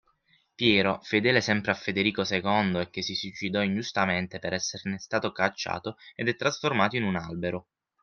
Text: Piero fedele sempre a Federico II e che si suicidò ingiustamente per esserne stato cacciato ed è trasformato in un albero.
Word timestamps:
Piero 0.55 0.99
fedele 1.03 1.41
sempre 1.41 1.69
a 1.69 1.75
Federico 1.75 2.23
II 2.27 2.79
e 2.79 2.89
che 2.89 3.03
si 3.03 3.13
suicidò 3.13 3.61
ingiustamente 3.61 4.39
per 4.39 4.51
esserne 4.53 4.97
stato 4.97 5.31
cacciato 5.31 5.95
ed 6.15 6.27
è 6.27 6.35
trasformato 6.35 6.95
in 6.95 7.03
un 7.03 7.17
albero. 7.17 7.67